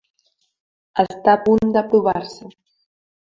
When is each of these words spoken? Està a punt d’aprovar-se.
Està 1.03 1.35
a 1.37 1.41
punt 1.49 1.73
d’aprovar-se. 1.75 2.49